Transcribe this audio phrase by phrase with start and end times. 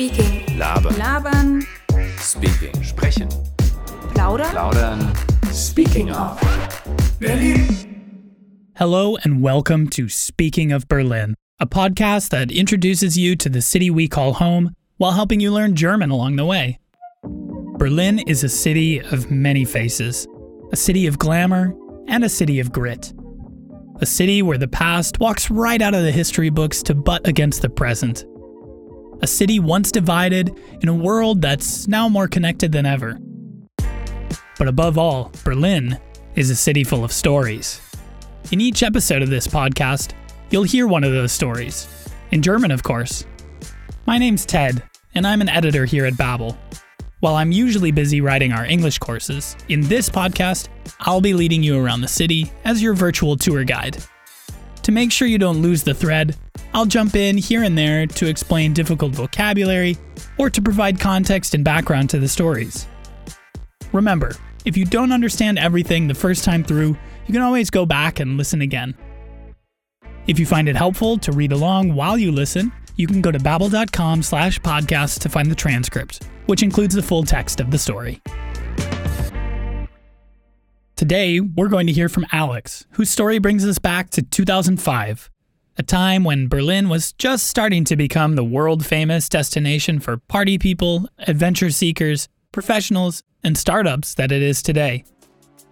[0.00, 0.46] Speaking.
[0.58, 0.92] Labern.
[0.94, 2.18] Labern.
[2.18, 2.72] Speaking.
[2.82, 3.28] Sprechen.
[4.14, 4.46] Plaudern.
[4.46, 5.52] Plaudern.
[5.52, 6.40] Speaking of.
[7.20, 8.72] Berlin.
[8.76, 13.90] Hello and welcome to Speaking of Berlin, a podcast that introduces you to the city
[13.90, 16.78] we call home while helping you learn German along the way.
[17.76, 20.26] Berlin is a city of many faces,
[20.72, 21.74] a city of glamour,
[22.08, 23.12] and a city of grit.
[23.96, 27.60] A city where the past walks right out of the history books to butt against
[27.60, 28.24] the present.
[29.22, 33.18] A city once divided in a world that's now more connected than ever.
[34.58, 35.98] But above all, Berlin
[36.36, 37.82] is a city full of stories.
[38.50, 40.12] In each episode of this podcast,
[40.50, 41.86] you'll hear one of those stories.
[42.30, 43.26] In German, of course.
[44.06, 44.82] My name's Ted,
[45.14, 46.56] and I'm an editor here at Babbel.
[47.20, 50.68] While I'm usually busy writing our English courses, in this podcast,
[51.00, 54.02] I'll be leading you around the city as your virtual tour guide.
[54.90, 56.34] To make sure you don't lose the thread,
[56.74, 59.96] I'll jump in here and there to explain difficult vocabulary
[60.36, 62.88] or to provide context and background to the stories.
[63.92, 68.18] Remember, if you don't understand everything the first time through, you can always go back
[68.18, 68.96] and listen again.
[70.26, 73.38] If you find it helpful to read along while you listen, you can go to
[73.38, 78.20] babbel.com slash podcast to find the transcript, which includes the full text of the story.
[81.00, 85.30] Today, we're going to hear from Alex, whose story brings us back to 2005,
[85.78, 90.58] a time when Berlin was just starting to become the world famous destination for party
[90.58, 95.02] people, adventure seekers, professionals, and startups that it is today.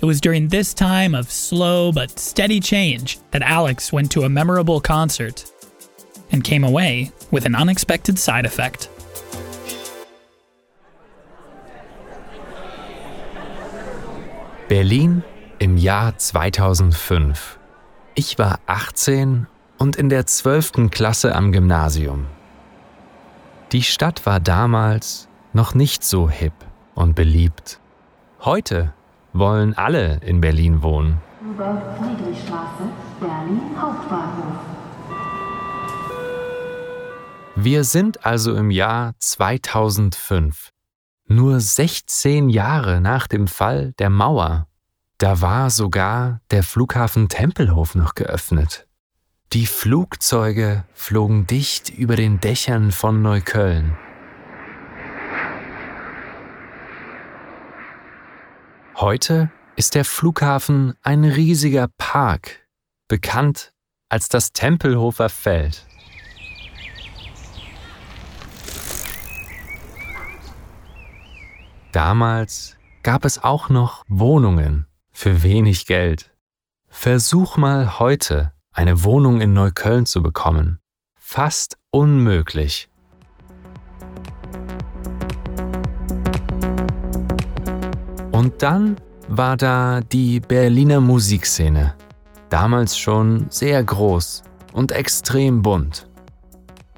[0.00, 4.28] It was during this time of slow but steady change that Alex went to a
[4.28, 5.48] memorable concert
[6.32, 8.88] and came away with an unexpected side effect.
[14.72, 15.22] Berlin
[15.58, 17.58] im Jahr 2005.
[18.14, 20.88] Ich war 18 und in der 12.
[20.90, 22.24] Klasse am Gymnasium.
[23.72, 26.54] Die Stadt war damals noch nicht so hip
[26.94, 27.80] und beliebt.
[28.40, 28.94] Heute
[29.34, 31.20] wollen alle in Berlin wohnen.
[31.50, 32.88] Rudolf-Friedrich-Straße,
[33.20, 34.56] Berlin Hauptbahnhof.
[37.56, 40.71] Wir sind also im Jahr 2005.
[41.34, 44.66] Nur 16 Jahre nach dem Fall der Mauer.
[45.16, 48.86] Da war sogar der Flughafen Tempelhof noch geöffnet.
[49.54, 53.96] Die Flugzeuge flogen dicht über den Dächern von Neukölln.
[58.96, 62.68] Heute ist der Flughafen ein riesiger Park,
[63.08, 63.72] bekannt
[64.10, 65.86] als das Tempelhofer Feld.
[71.92, 76.34] Damals gab es auch noch Wohnungen für wenig Geld.
[76.88, 80.78] Versuch mal heute eine Wohnung in Neukölln zu bekommen.
[81.18, 82.88] Fast unmöglich.
[88.30, 88.96] Und dann
[89.28, 91.94] war da die Berliner Musikszene.
[92.48, 96.08] Damals schon sehr groß und extrem bunt.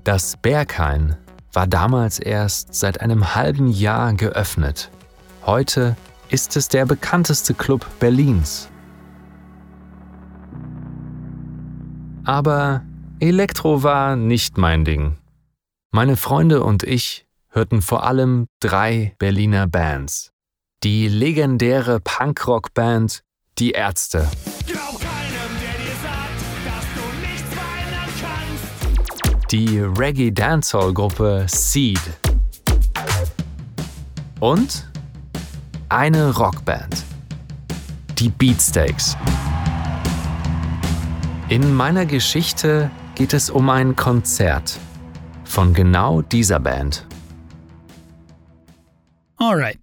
[0.04, 1.16] Das Berghain
[1.54, 4.90] war damals erst seit einem halben Jahr geöffnet.
[5.46, 5.96] Heute
[6.28, 8.68] ist es der bekannteste Club Berlins.
[12.24, 12.82] Aber
[13.20, 15.16] Elektro war nicht mein Ding.
[15.92, 20.32] Meine Freunde und ich hörten vor allem drei Berliner Bands.
[20.82, 23.22] Die legendäre Punkrock-Band
[23.58, 24.28] Die Ärzte.
[29.54, 29.72] Verändern kannst.
[29.72, 32.00] Die Reggae-Dancehall-Gruppe Seed.
[34.40, 34.86] Und
[35.88, 37.04] eine Rockband.
[38.18, 39.16] Die Beatsteaks.
[41.48, 44.78] In meiner Geschichte geht es um ein Konzert
[45.44, 47.06] von genau dieser Band.
[49.36, 49.78] All right.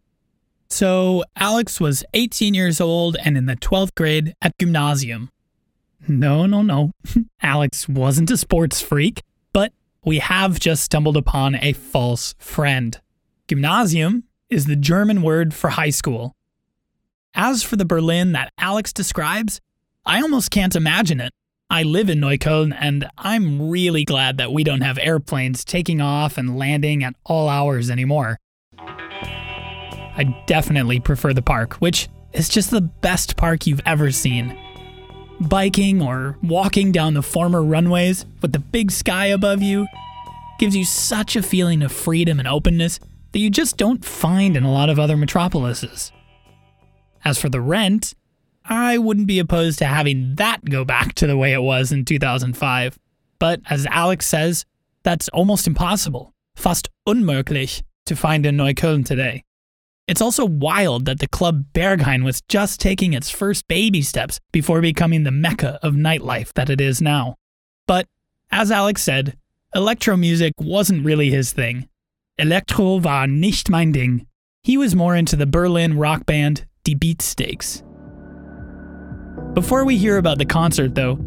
[0.70, 5.30] So, Alex was 18 years old and in the 12th grade at gymnasium.
[6.08, 6.92] No, no, no.
[7.42, 9.22] Alex wasn't a sports freak,
[9.54, 13.00] but we have just stumbled upon a false friend.
[13.48, 16.36] Gymnasium is the German word for high school.
[17.34, 19.62] As for the Berlin that Alex describes,
[20.06, 21.32] I almost can't imagine it.
[21.70, 26.38] I live in Neukölln, and I'm really glad that we don't have airplanes taking off
[26.38, 28.38] and landing at all hours anymore.
[28.78, 34.58] I definitely prefer the park, which is just the best park you've ever seen.
[35.42, 39.88] Biking or walking down the former runways with the big sky above you
[40.60, 43.00] gives you such a feeling of freedom and openness
[43.32, 46.12] that you just don't find in a lot of other metropolises.
[47.26, 48.14] As for the rent,
[48.66, 52.06] I wouldn't be opposed to having that go back to the way it was in
[52.06, 53.00] 2005.
[53.40, 54.66] But as Alex says,
[55.04, 56.34] that's almost impossible.
[56.56, 59.44] fast unmöglich to find in Neukölln today.
[60.12, 64.82] It's also wild that the club Berghain was just taking its first baby steps before
[64.82, 67.36] becoming the mecca of nightlife that it is now.
[67.88, 68.08] But,
[68.52, 69.38] as Alex said,
[69.74, 71.88] electro music wasn't really his thing.
[72.38, 74.28] Elektro war nicht mein Ding.
[74.64, 77.82] He was more into the Berlin rock band Die Beatsteaks.
[79.54, 81.20] Before we hear about the concert, though,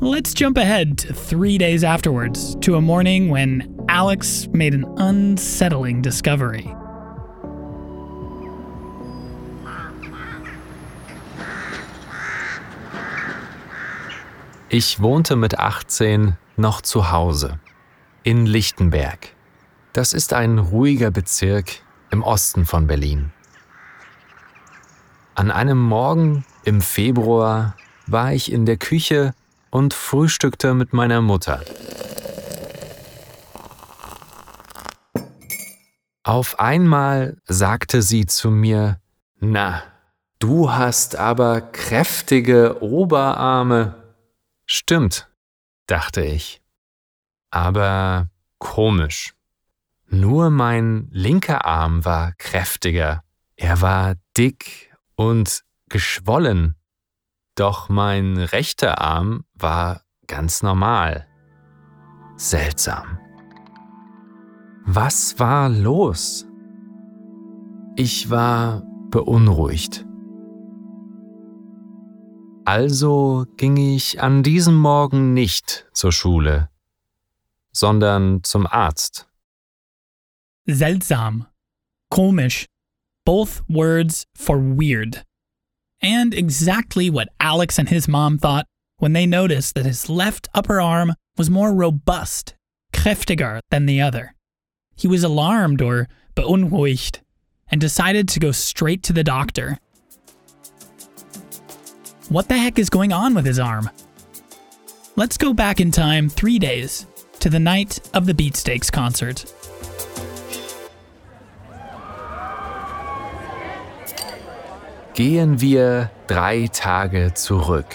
[0.00, 6.02] let's jump ahead to three days afterwards to a morning when Alex made an unsettling
[6.02, 6.66] discovery.
[14.68, 17.60] Ich wohnte mit 18 noch zu Hause
[18.24, 19.28] in Lichtenberg.
[19.92, 21.70] Das ist ein ruhiger Bezirk
[22.10, 23.30] im Osten von Berlin.
[25.36, 27.76] An einem Morgen im Februar
[28.08, 29.34] war ich in der Küche
[29.70, 31.62] und frühstückte mit meiner Mutter.
[36.24, 38.98] Auf einmal sagte sie zu mir,
[39.38, 39.84] Na,
[40.40, 44.05] du hast aber kräftige Oberarme.
[44.66, 45.30] Stimmt,
[45.86, 46.60] dachte ich.
[47.50, 49.34] Aber komisch.
[50.08, 53.22] Nur mein linker Arm war kräftiger.
[53.56, 56.76] Er war dick und geschwollen.
[57.54, 61.26] Doch mein rechter Arm war ganz normal.
[62.36, 63.18] Seltsam.
[64.84, 66.46] Was war los?
[67.96, 70.04] Ich war beunruhigt.
[72.66, 76.68] Also ging ich an diesem Morgen nicht zur Schule,
[77.70, 79.28] sondern zum Arzt.
[80.66, 81.46] Seltsam.
[82.10, 82.66] Komisch.
[83.24, 85.22] Both words for weird.
[86.02, 88.66] And exactly what Alex and his mom thought
[88.98, 92.56] when they noticed that his left upper arm was more robust,
[92.92, 94.34] kräftiger than the other.
[94.96, 97.20] He was alarmed or beunruhigt
[97.68, 99.78] and decided to go straight to the doctor.
[102.28, 103.88] What the heck is going on with his arm?
[105.14, 107.06] Let's go back in time three days
[107.38, 109.44] to the night of the Beatsteaks concert.
[115.14, 117.86] Gehen wir drei Tage zurück.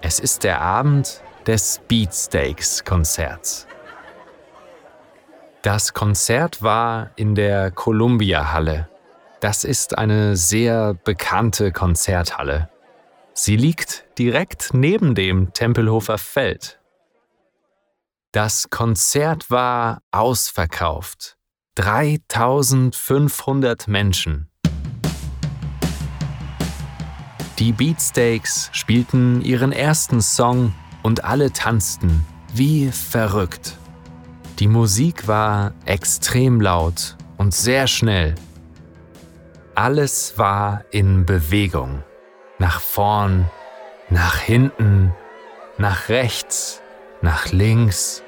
[0.00, 3.66] Es ist der Abend des Beatsteaks-Konzerts.
[5.60, 8.88] Das Konzert war in der Columbia Halle.
[9.40, 12.70] Das ist eine sehr bekannte Konzerthalle.
[13.36, 16.78] Sie liegt direkt neben dem Tempelhofer Feld.
[18.30, 21.36] Das Konzert war ausverkauft.
[21.74, 24.48] 3500 Menschen.
[27.58, 30.72] Die Beatsteaks spielten ihren ersten Song
[31.02, 33.76] und alle tanzten wie verrückt.
[34.60, 38.36] Die Musik war extrem laut und sehr schnell.
[39.74, 42.04] Alles war in Bewegung.
[42.58, 43.50] Nach vorn,
[44.10, 45.12] nach hinten,
[45.76, 46.80] nach rechts,
[47.20, 48.22] nach links,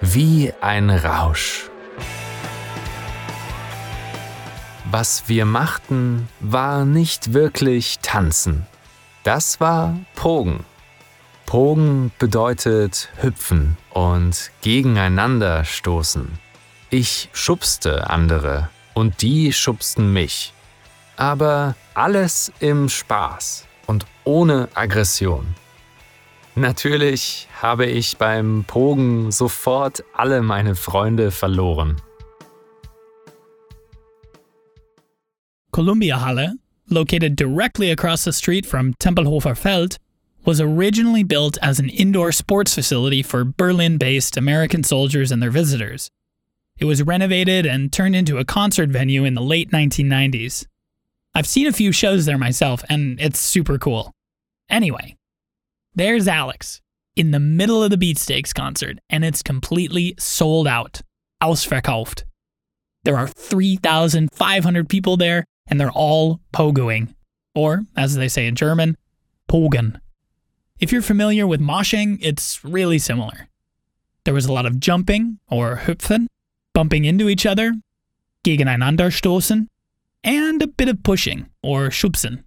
[0.00, 1.70] wie ein Rausch.
[4.90, 8.66] Was wir machten, war nicht wirklich tanzen.
[9.22, 10.64] Das war Pogen.
[11.46, 16.38] Pogen bedeutet hüpfen und gegeneinander stoßen.
[16.90, 20.52] Ich schubste andere und die schubsten mich.
[21.20, 25.54] Aber alles im Spaß und ohne Aggression.
[26.54, 32.00] Natürlich habe ich beim Pogen sofort alle meine Freunde verloren.
[35.72, 36.54] Columbia Halle,
[36.88, 39.98] located directly across the street from Tempelhofer Feld,
[40.46, 45.52] was originally built as an indoor sports facility for Berlin based American soldiers and their
[45.52, 46.08] visitors.
[46.78, 50.64] It was renovated and turned into a concert venue in the late 1990s.
[51.34, 54.12] I've seen a few shows there myself, and it's super cool.
[54.68, 55.16] Anyway,
[55.94, 56.80] there's Alex
[57.16, 61.02] in the middle of the Beatsteaks concert, and it's completely sold out.
[61.42, 62.24] Ausverkauft.
[63.04, 67.14] There are 3,500 people there, and they're all pogoing.
[67.54, 68.96] Or, as they say in German,
[69.48, 70.00] pogen.
[70.78, 73.48] If you're familiar with moshing, it's really similar.
[74.24, 76.26] There was a lot of jumping, or hüpfen,
[76.74, 77.74] bumping into each other,
[78.44, 79.66] gegeneinander stoßen,
[80.22, 82.44] and a bit of pushing, or schubsen.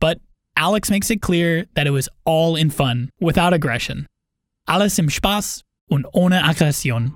[0.00, 0.18] But
[0.56, 4.06] Alex makes it clear that it was all in fun, without aggression.
[4.68, 7.12] Alles im Spaß und ohne Aggression.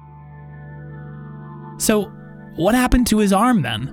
[1.78, 2.10] So,
[2.56, 3.92] what happened to his arm then?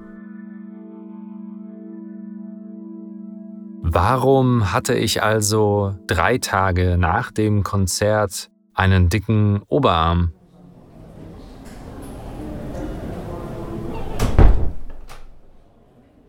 [3.86, 10.34] Warum hatte ich also drei Tage nach dem Konzert einen dicken Oberarm?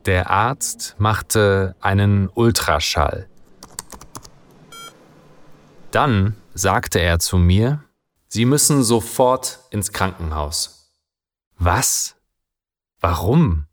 [0.07, 3.27] Der Arzt machte einen Ultraschall.
[5.91, 7.83] Dann sagte er zu mir,
[8.29, 10.93] Sie müssen sofort ins Krankenhaus.
[11.57, 12.17] Was?
[13.01, 13.67] Warum?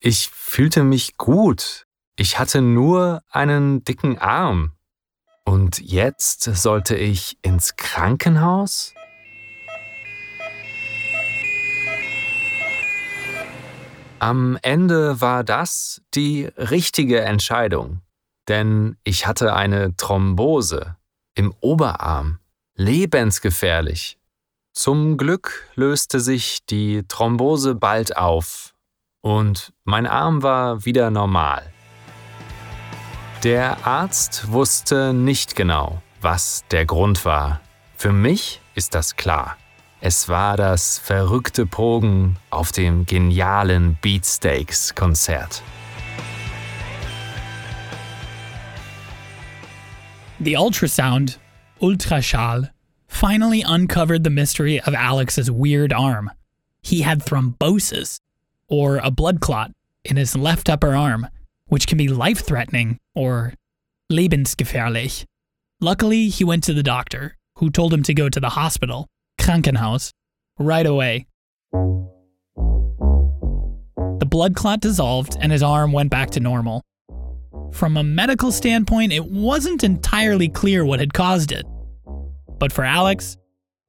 [0.00, 1.86] Ich fühlte mich gut.
[2.16, 4.72] Ich hatte nur einen dicken Arm.
[5.44, 8.92] Und jetzt sollte ich ins Krankenhaus?
[14.22, 18.02] Am Ende war das die richtige Entscheidung,
[18.46, 20.94] denn ich hatte eine Thrombose
[21.34, 22.38] im Oberarm,
[22.76, 24.20] lebensgefährlich.
[24.74, 28.76] Zum Glück löste sich die Thrombose bald auf
[29.22, 31.72] und mein Arm war wieder normal.
[33.42, 37.60] Der Arzt wusste nicht genau, was der Grund war.
[37.96, 39.56] Für mich ist das klar.
[40.04, 45.62] Es war das verrückte Pogen auf dem genialen Beatsteaks-Konzert.
[50.40, 51.38] The ultrasound,
[51.80, 52.70] Ultraschall,
[53.06, 56.32] finally uncovered the mystery of Alex's weird arm.
[56.82, 58.18] He had thrombosis,
[58.66, 59.70] or a blood clot,
[60.04, 61.28] in his left upper arm,
[61.68, 63.54] which can be life threatening or
[64.10, 65.26] lebensgefährlich.
[65.80, 69.06] Luckily, he went to the doctor, who told him to go to the hospital,
[69.42, 70.12] Krankenhaus,
[70.58, 71.26] right away.
[74.20, 76.82] The blood clot dissolved and his arm went back to normal.
[77.72, 81.66] From a medical standpoint, it wasn't entirely clear what had caused it.
[82.60, 83.36] But for Alex,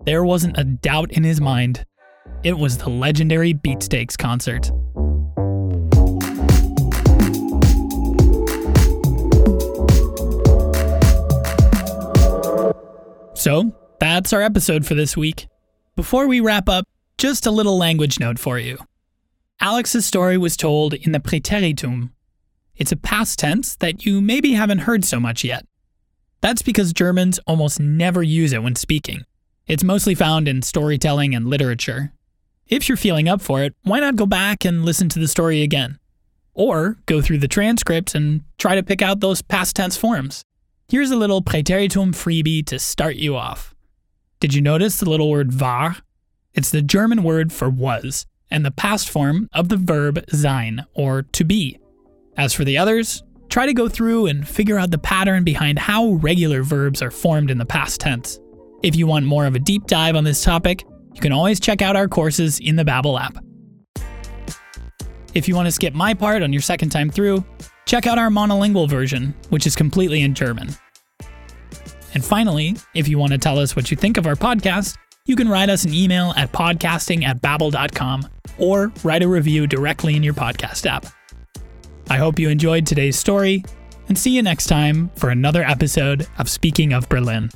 [0.05, 1.85] there wasn't a doubt in his mind.
[2.43, 4.71] It was the legendary Beatsteaks concert.
[13.35, 13.71] So,
[14.03, 15.47] that's our episode for this week.
[15.95, 16.85] Before we wrap up,
[17.17, 18.77] just a little language note for you.
[19.61, 22.09] Alex's story was told in the Präteritum.
[22.75, 25.65] It's a past tense that you maybe haven't heard so much yet.
[26.41, 29.21] That's because Germans almost never use it when speaking.
[29.67, 32.11] It's mostly found in storytelling and literature.
[32.67, 35.61] If you're feeling up for it, why not go back and listen to the story
[35.61, 35.97] again?
[36.53, 40.43] Or go through the transcript and try to pick out those past tense forms.
[40.89, 43.73] Here's a little Präteritum freebie to start you off.
[44.43, 45.95] Did you notice the little word war?
[46.53, 51.21] It's the German word for was, and the past form of the verb sein, or
[51.21, 51.79] to be.
[52.35, 56.15] As for the others, try to go through and figure out the pattern behind how
[56.15, 58.37] regular verbs are formed in the past tense.
[58.83, 60.83] If you want more of a deep dive on this topic,
[61.13, 63.37] you can always check out our courses in the Babbel app.
[65.33, 67.45] If you want to skip my part on your second time through,
[67.85, 70.75] check out our monolingual version, which is completely in German.
[72.13, 75.35] And finally, if you want to tell us what you think of our podcast, you
[75.35, 78.27] can write us an email at podcasting at babbel.com
[78.57, 81.05] or write a review directly in your podcast app.
[82.09, 83.63] I hope you enjoyed today's story,
[84.09, 87.49] and see you next time for another episode of Speaking of Berlin.